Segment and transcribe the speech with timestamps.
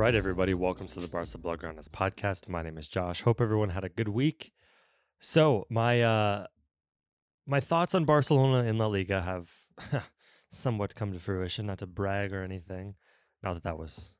[0.00, 2.48] Right, everybody, welcome to the Barca Blaugranes podcast.
[2.48, 3.20] My name is Josh.
[3.20, 4.50] Hope everyone had a good week.
[5.20, 6.46] So my uh
[7.46, 9.50] my thoughts on Barcelona in La Liga have
[10.48, 11.66] somewhat come to fruition.
[11.66, 12.94] Not to brag or anything,
[13.42, 14.14] not that that was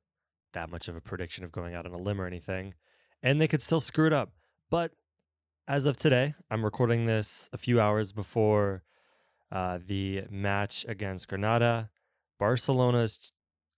[0.53, 2.75] that much of a prediction of going out on a limb or anything,
[3.23, 4.33] and they could still screw it up.
[4.69, 4.93] But
[5.67, 8.83] as of today, I'm recording this a few hours before
[9.51, 11.89] uh, the match against Granada.
[12.39, 13.33] Barcelona's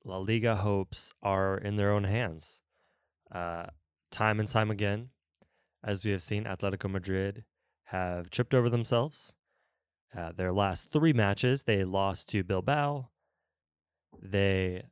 [0.04, 2.60] La Liga hopes are in their own hands.
[3.30, 3.66] Uh,
[4.10, 5.10] time and time again,
[5.82, 7.44] as we have seen, Atletico Madrid
[7.84, 9.34] have tripped over themselves.
[10.16, 13.08] Uh, their last three matches, they lost to Bilbao.
[14.20, 14.84] They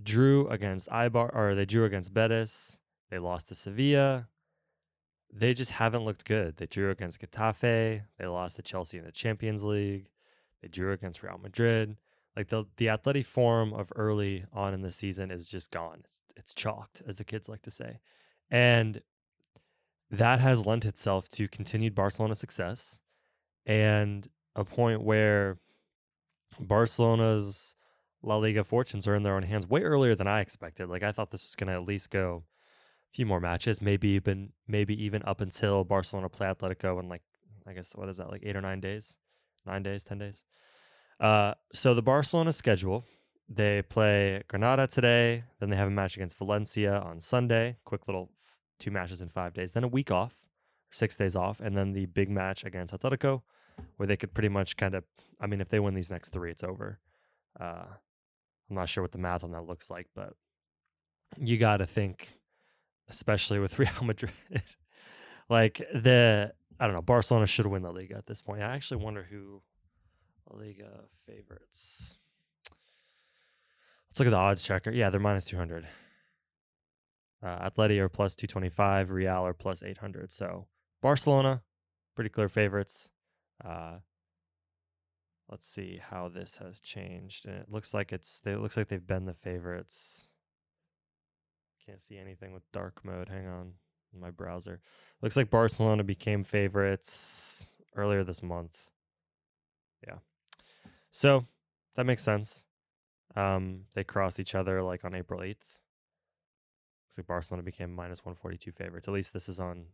[0.00, 2.78] drew against Eibar, or they drew against Betis.
[3.10, 4.28] They lost to Sevilla.
[5.32, 6.56] They just haven't looked good.
[6.56, 8.02] They drew against Getafe.
[8.18, 10.08] They lost to Chelsea in the Champions League.
[10.62, 11.96] They drew against Real Madrid.
[12.36, 16.02] Like the the athletic form of early on in the season is just gone.
[16.04, 18.00] It's, it's chalked, as the kids like to say,
[18.50, 19.00] and
[20.10, 23.00] that has lent itself to continued Barcelona success
[23.64, 25.58] and a point where
[26.60, 27.74] Barcelona's
[28.22, 30.88] La Liga fortunes are in their own hands way earlier than I expected.
[30.88, 32.44] Like I thought this was going to at least go
[33.12, 37.22] a few more matches, maybe even maybe even up until Barcelona play Atletico in like
[37.66, 39.16] I guess what is that like eight or nine days,
[39.66, 40.44] nine days, ten days.
[41.20, 43.04] Uh, so the Barcelona schedule,
[43.48, 47.76] they play Granada today, then they have a match against Valencia on Sunday.
[47.84, 48.30] Quick little
[48.78, 50.34] two matches in five days, then a week off,
[50.90, 53.42] six days off, and then the big match against Atletico,
[53.96, 55.04] where they could pretty much kind of,
[55.40, 56.98] I mean, if they win these next three, it's over.
[57.58, 57.86] Uh,
[58.68, 60.34] I'm not sure what the math on that looks like, but
[61.38, 62.34] you got to think,
[63.08, 64.32] especially with Real Madrid,
[65.48, 68.62] like the I don't know, Barcelona should win the league at this point.
[68.62, 69.62] I actually wonder who
[70.50, 72.18] Liga favorites.
[74.08, 74.90] Let's look at the odds checker.
[74.90, 75.86] Yeah, they're minus 200.
[77.42, 79.10] Uh, Atleti are plus 225.
[79.10, 80.32] Real are plus 800.
[80.32, 80.66] So
[81.02, 81.62] Barcelona,
[82.14, 83.10] pretty clear favorites.
[83.62, 83.98] Uh,
[85.50, 87.46] let's see how this has changed.
[87.46, 88.40] And it looks like it's.
[88.40, 90.30] They, it looks like they've been the favorites.
[91.84, 93.28] Can't see anything with dark mode.
[93.28, 93.72] Hang on,
[94.18, 94.80] my browser.
[95.22, 98.76] Looks like Barcelona became favorites earlier this month.
[100.06, 100.16] Yeah.
[101.16, 101.46] So
[101.94, 102.66] that makes sense.
[103.34, 105.46] Um, they crossed each other like on April 8th.
[105.48, 109.08] Looks like Barcelona became minus 142 favorites.
[109.08, 109.86] At least this is on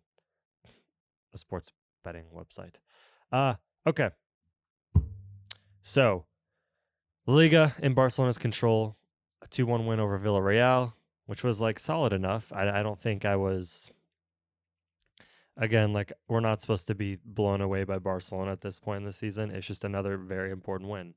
[1.32, 1.71] a sports
[2.03, 2.75] betting website.
[3.31, 3.55] Uh,
[3.87, 4.11] okay.
[5.82, 6.25] So,
[7.25, 8.97] Liga in Barcelona's control,
[9.43, 10.94] a 2 1 win over Villarreal,
[11.27, 12.53] which was like solid enough.
[12.53, 13.93] I, I don't think I was
[15.56, 19.04] again, like we're not supposed to be blown away by Barcelona at this point in
[19.04, 19.50] the season.
[19.50, 21.14] It's just another very important win.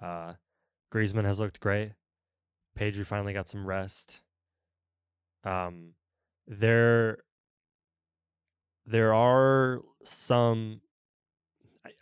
[0.00, 0.34] Uh,
[0.92, 1.92] Griezmann has looked great.
[2.78, 4.20] Pedri finally got some rest.
[5.44, 5.94] Um,
[6.46, 7.18] there,
[8.86, 10.80] there are some.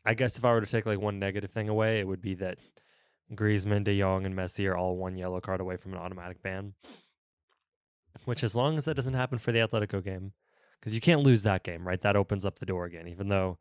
[0.04, 2.34] I, guess if I were to take like one negative thing away, it would be
[2.34, 2.58] that
[3.34, 6.74] Griezmann, De Jong, and Messi are all one yellow card away from an automatic ban.
[8.24, 10.32] Which, as long as that doesn't happen for the Atletico game,
[10.80, 12.00] because you can't lose that game, right?
[12.00, 13.58] That opens up the door again, even though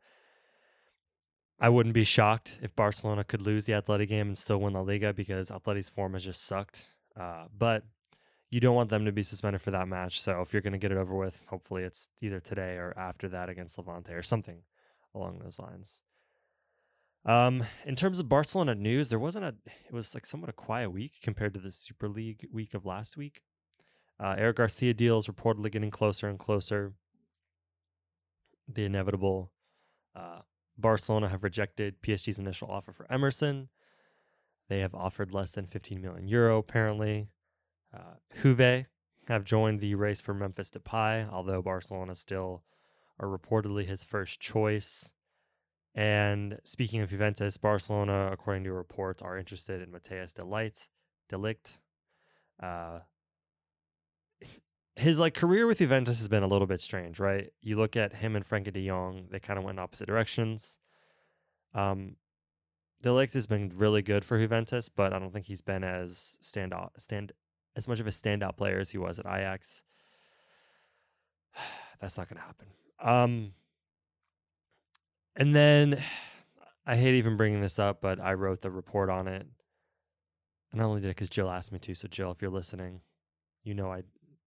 [1.60, 4.80] I wouldn't be shocked if Barcelona could lose the Atleti game and still win La
[4.80, 6.94] Liga because Atleti's form has just sucked.
[7.18, 7.84] Uh, but
[8.48, 10.20] you don't want them to be suspended for that match.
[10.20, 13.28] So if you're going to get it over with, hopefully it's either today or after
[13.28, 14.62] that against Levante or something
[15.14, 16.00] along those lines.
[17.26, 19.54] Um, in terms of Barcelona news, there wasn't a.
[19.86, 23.18] It was like somewhat a quiet week compared to the Super League week of last
[23.18, 23.42] week.
[24.18, 26.94] Uh, Eric Garcia deal is reportedly getting closer and closer
[28.74, 29.52] the inevitable.
[30.14, 30.40] Uh,
[30.78, 33.68] Barcelona have rejected PSG's initial offer for Emerson.
[34.68, 37.28] They have offered less than 15 million euro, apparently.
[37.94, 38.86] Uh, Juve
[39.28, 42.62] have joined the race for Memphis Depay, although Barcelona still
[43.18, 45.12] are reportedly his first choice.
[45.94, 50.88] And speaking of Juventus, Barcelona, according to reports, are interested in Matthijs Delight,
[51.28, 51.80] Delict.
[52.62, 53.00] Uh,
[54.96, 57.50] his like career with Juventus has been a little bit strange, right?
[57.60, 60.78] You look at him and Frenkie De Jong; they kind of went in opposite directions.
[61.74, 62.16] Um,
[63.02, 66.36] De Ligt has been really good for Juventus, but I don't think he's been as
[66.40, 67.32] stand out, stand
[67.76, 69.82] as much of a standout player as he was at Ajax.
[72.00, 72.66] That's not going to happen.
[73.02, 73.52] Um,
[75.36, 76.02] and then
[76.86, 79.46] I hate even bringing this up, but I wrote the report on it.
[80.72, 81.94] And I only did it because Jill asked me to.
[81.94, 83.00] So Jill, if you're listening,
[83.62, 84.02] you know I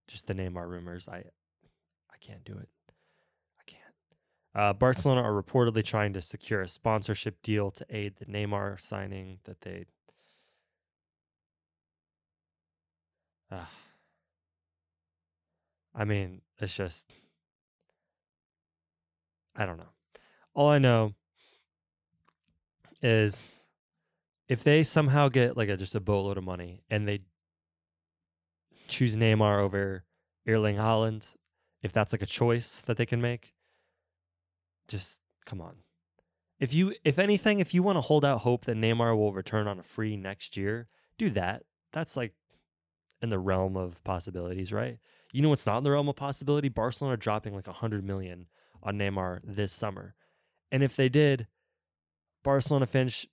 [0.08, 1.08] just the Neymar rumors.
[1.08, 1.24] I
[2.12, 2.70] I can't do it.
[3.60, 3.84] I can't.
[4.56, 9.40] Uh, Barcelona are reportedly trying to secure a sponsorship deal to aid the Neymar signing
[9.46, 9.86] that they.
[13.52, 13.66] Uh,
[15.96, 17.12] I mean, it's just
[19.56, 19.92] I don't know.
[20.54, 21.14] All I know
[23.02, 23.64] is
[24.48, 27.22] if they somehow get like a just a boatload of money and they
[28.88, 30.04] choose Neymar over
[30.48, 31.26] Erling Haaland,
[31.82, 33.54] if that's like a choice that they can make,
[34.88, 35.76] just come on.
[36.60, 39.68] If you if anything, if you want to hold out hope that Neymar will return
[39.68, 40.88] on a free next year,
[41.18, 41.64] do that.
[41.92, 42.34] That's like
[43.22, 45.00] in the realm of possibilities, right?
[45.32, 46.70] You know what's not in the realm of possibility?
[46.70, 48.48] Barcelona dropping like a hundred million
[48.82, 50.16] on Neymar this summer.
[50.72, 51.48] And if they did,
[52.44, 53.28] Barcelona Finch,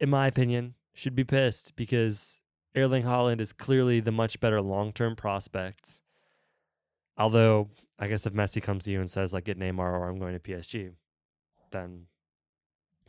[0.00, 2.40] in my opinion, should be pissed because
[2.76, 6.02] Erling Haaland is clearly the much better long term prospect.
[7.16, 10.18] Although, I guess if Messi comes to you and says, like, get Neymar or I'm
[10.18, 10.92] going to PSG,
[11.72, 12.06] then,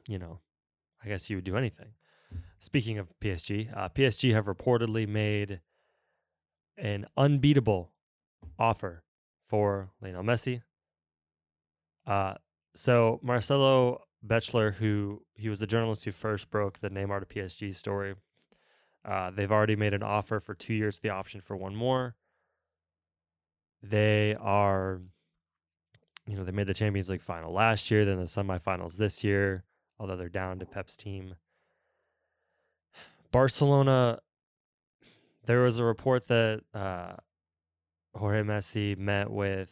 [0.08, 0.40] you know,
[1.04, 1.90] I guess you would do anything.
[2.60, 5.60] Speaking of PSG, uh, PSG have reportedly made
[6.78, 7.92] an unbeatable
[8.58, 9.04] offer
[9.48, 10.62] for Lionel Messi.
[12.06, 12.36] Uh,
[12.76, 17.76] so Marcelo Bechler, who he was the journalist who first broke the Neymar to PSG
[17.76, 18.16] story,
[19.06, 22.16] uh, they've already made an offer for two years, the option for one more.
[23.82, 25.02] They are,
[26.26, 29.64] you know, they made the Champions League final last year, then the semifinals this year,
[30.00, 31.36] although they're down to Pep's team.
[33.32, 34.20] Barcelona,
[35.46, 37.14] there was a report that uh,
[38.16, 39.72] Jorge Messi met with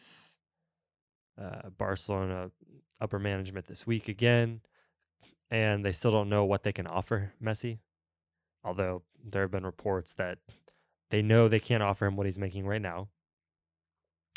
[1.42, 2.52] uh, Barcelona
[3.02, 4.62] upper management this week again,
[5.50, 7.80] and they still don't know what they can offer Messi.
[8.64, 10.38] Although there have been reports that
[11.10, 13.10] they know they can't offer him what he's making right now,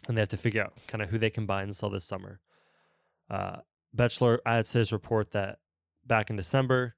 [0.06, 2.04] and they have to figure out kind of who they can buy and sell this
[2.04, 2.40] summer.
[3.30, 3.58] Uh,
[3.96, 5.58] Bechler adds to his report that
[6.06, 6.94] back in December,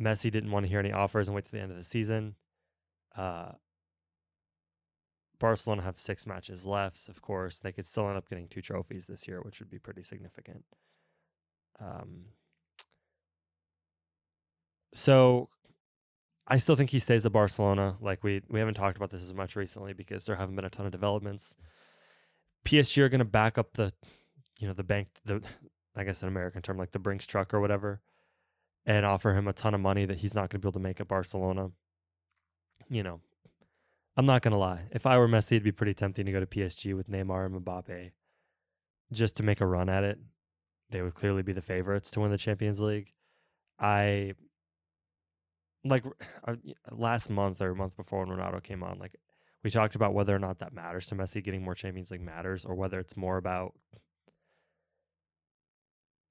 [0.00, 2.34] Messi didn't want to hear any offers and wait to the end of the season.
[3.16, 3.52] Uh,
[5.38, 7.08] Barcelona have six matches left.
[7.08, 9.78] Of course, they could still end up getting two trophies this year, which would be
[9.78, 10.64] pretty significant.
[11.80, 12.26] Um,
[14.94, 15.50] so
[16.48, 17.96] I still think he stays at Barcelona.
[18.00, 20.70] Like we we haven't talked about this as much recently because there haven't been a
[20.70, 21.56] ton of developments.
[22.64, 23.92] PSG are going to back up the,
[24.58, 25.42] you know, the bank, the
[25.96, 28.00] I guess an American term like the Brinks truck or whatever,
[28.84, 30.82] and offer him a ton of money that he's not going to be able to
[30.82, 31.70] make at Barcelona.
[32.88, 33.20] You know,
[34.16, 34.82] I'm not gonna lie.
[34.92, 37.64] If I were Messi, it'd be pretty tempting to go to PSG with Neymar and
[37.64, 38.12] Mbappe,
[39.12, 40.18] just to make a run at it.
[40.90, 43.12] They would clearly be the favorites to win the Champions League.
[43.78, 44.34] I
[45.88, 46.04] like
[46.46, 46.54] uh,
[46.90, 49.16] last month or a month before when Ronaldo came on, like
[49.64, 52.64] we talked about whether or not that matters to Messi getting more Champions League matters,
[52.64, 53.74] or whether it's more about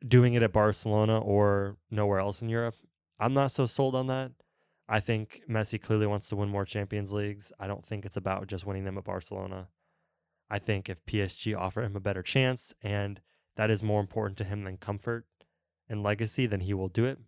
[0.07, 2.75] doing it at Barcelona or nowhere else in Europe.
[3.19, 4.31] I'm not so sold on that.
[4.87, 7.51] I think Messi clearly wants to win more Champions Leagues.
[7.59, 9.69] I don't think it's about just winning them at Barcelona.
[10.49, 13.19] I think if PSG offer him a better chance and
[13.55, 15.25] that is more important to him than comfort
[15.89, 17.19] and legacy, then he will do it.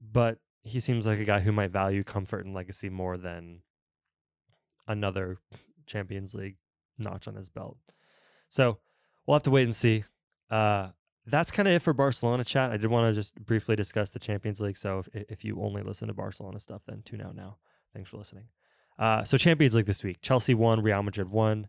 [0.00, 3.62] But he seems like a guy who might value comfort and legacy more than
[4.86, 5.38] another
[5.86, 6.56] Champions League
[6.98, 7.78] notch on his belt.
[8.48, 8.78] So
[9.26, 10.04] we'll have to wait and see.
[10.50, 10.90] Uh,
[11.26, 12.70] that's kind of it for Barcelona chat.
[12.70, 14.76] I did want to just briefly discuss the Champions League.
[14.76, 17.56] So if, if you only listen to Barcelona stuff, then tune out now.
[17.94, 18.44] Thanks for listening.
[18.98, 21.68] Uh, so Champions League this week: Chelsea won, Real Madrid won.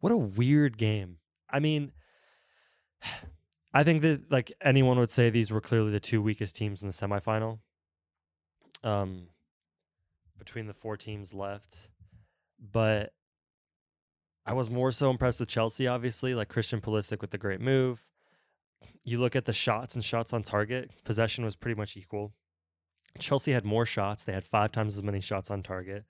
[0.00, 1.18] What a weird game.
[1.50, 1.92] I mean,
[3.74, 6.88] I think that like anyone would say these were clearly the two weakest teams in
[6.88, 7.58] the semifinal.
[8.86, 9.28] Um,
[10.38, 11.76] between the four teams left,
[12.72, 13.12] but
[14.44, 15.86] I was more so impressed with Chelsea.
[15.86, 18.06] Obviously, like Christian Pulisic with the great move
[19.06, 22.32] you look at the shots and shots on target, possession was pretty much equal.
[23.18, 24.24] Chelsea had more shots.
[24.24, 26.04] They had five times as many shots on target.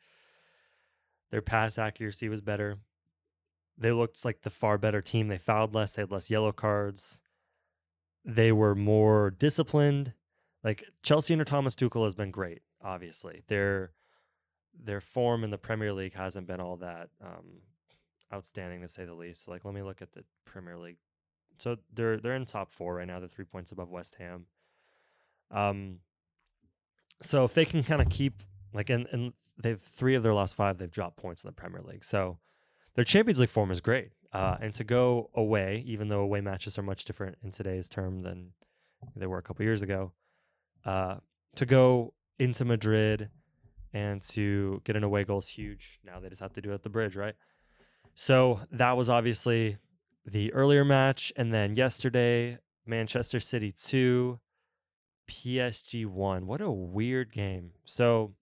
[1.30, 2.78] Their pass accuracy was better.
[3.78, 5.28] They looked like the far better team.
[5.28, 5.92] They fouled less.
[5.92, 7.20] They had less yellow cards.
[8.24, 10.14] They were more disciplined.
[10.64, 12.62] Like Chelsea under Thomas Tuchel has been great.
[12.86, 13.92] Obviously, their
[14.78, 17.62] their form in the Premier League hasn't been all that um,
[18.32, 19.44] outstanding to say the least.
[19.44, 20.98] So like, let me look at the Premier League
[21.58, 23.18] so they're they're in top four right now.
[23.18, 24.46] They're three points above West Ham.
[25.50, 26.00] Um,
[27.22, 30.54] so if they can kind of keep like and and they've three of their last
[30.54, 32.04] five they've dropped points in the Premier League.
[32.04, 32.38] So
[32.94, 34.10] their Champions League form is great.
[34.32, 38.20] Uh, and to go away, even though away matches are much different in today's term
[38.20, 38.52] than
[39.14, 40.12] they were a couple years ago,
[40.84, 41.14] uh,
[41.54, 43.30] to go into Madrid
[43.92, 46.00] and to get an away goal is huge.
[46.04, 47.34] Now they just have to do it at the bridge, right?
[48.14, 49.78] So that was obviously
[50.26, 54.40] the earlier match, and then yesterday, Manchester City 2,
[55.28, 56.46] PSG 1.
[56.46, 57.72] What a weird game.
[57.84, 58.34] So,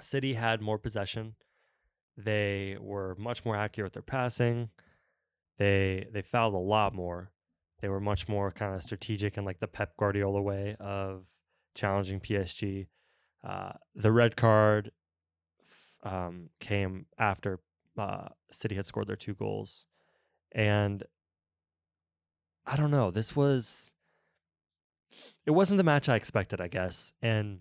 [0.00, 1.34] City had more possession.
[2.16, 4.70] They were much more accurate with their passing.
[5.58, 7.30] They they fouled a lot more.
[7.80, 11.24] They were much more kind of strategic in like the Pep Guardiola way of
[11.76, 12.88] challenging PSG.
[13.44, 14.90] Uh, the red card
[16.02, 17.60] um, came after
[17.96, 19.86] uh, City had scored their two goals,
[20.52, 21.04] and
[22.66, 23.10] I don't know.
[23.10, 23.92] This was
[25.44, 27.60] it wasn't the match I expected, I guess, and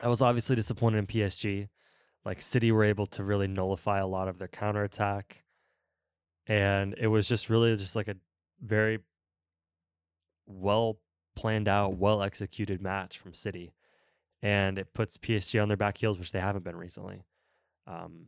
[0.00, 1.68] I was obviously disappointed in PSG.
[2.24, 5.44] Like City were able to really nullify a lot of their counterattack.
[6.46, 8.16] And it was just really just like a
[8.62, 8.98] very
[10.46, 10.98] well
[11.34, 13.72] planned out, well executed match from City.
[14.42, 17.24] And it puts PSG on their back heels, which they haven't been recently.
[17.86, 18.26] Um,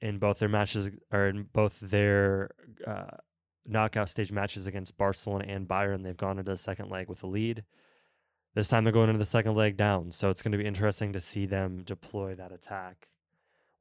[0.00, 2.50] in both their matches or in both their
[2.86, 3.16] uh,
[3.64, 7.26] knockout stage matches against Barcelona and Bayern, they've gone into the second leg with a
[7.26, 7.64] lead.
[8.54, 10.10] This time they're going into the second leg down.
[10.10, 13.08] So it's going to be interesting to see them deploy that attack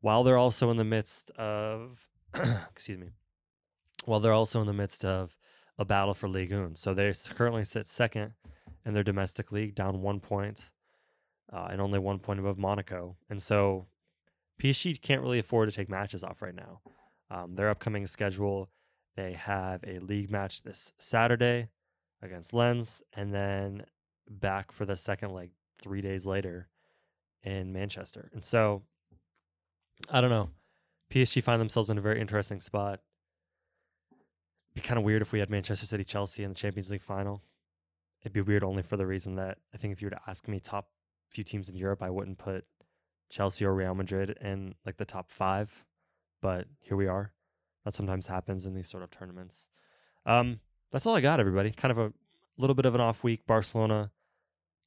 [0.05, 2.08] while they're also in the midst of,
[2.72, 3.08] excuse me,
[4.05, 5.36] while they're also in the midst of
[5.77, 6.75] a battle for Ligue 1.
[6.75, 8.34] So they currently sit second
[8.86, 10.72] in their domestic league, down one point
[11.51, 13.15] uh, and only one point above Monaco.
[13.29, 13.88] And so
[14.62, 16.82] PSG can't really afford to take matches off right now.
[17.29, 18.70] Um, their upcoming schedule,
[19.15, 21.70] they have a league match this Saturday
[22.22, 23.86] against Lens, and then
[24.29, 25.51] back for the second leg
[25.82, 26.67] three days later
[27.44, 28.29] in Manchester.
[28.34, 28.84] And so
[30.10, 30.50] I don't know.
[31.12, 33.01] PSG find themselves in a very interesting spot.
[34.75, 37.41] Be kind of weird if we had Manchester City Chelsea in the Champions League final.
[38.22, 40.48] It'd be weird only for the reason that I think if you were to ask
[40.48, 40.89] me top
[41.32, 42.65] few teams in Europe, I wouldn't put
[43.29, 45.86] Chelsea or Real Madrid in like the top five.
[46.41, 47.32] But here we are.
[47.86, 49.70] That sometimes happens in these sort of tournaments.
[50.25, 50.60] Um,
[50.91, 51.72] that's all I got, everybody.
[51.72, 52.13] Kind of a
[52.58, 53.46] little bit of an off week.
[53.46, 54.12] Barcelona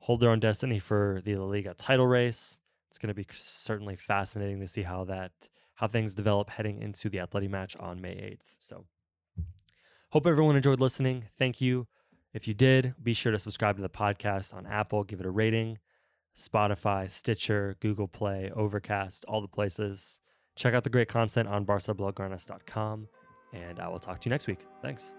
[0.01, 2.59] hold their own destiny for the La Liga title race.
[2.89, 5.33] It's going to be certainly fascinating to see how that
[5.75, 8.57] how things develop heading into the Atleti match on May 8th.
[8.59, 8.85] So,
[10.11, 11.25] hope everyone enjoyed listening.
[11.39, 11.87] Thank you.
[12.35, 15.31] If you did, be sure to subscribe to the podcast on Apple, give it a
[15.31, 15.79] rating,
[16.37, 20.21] Spotify, Stitcher, Google Play, Overcast, all the places.
[20.57, 23.09] Check out the great content on barcablaugranes.com,
[23.53, 24.61] and I will talk to you next week.
[24.83, 25.15] Thanks.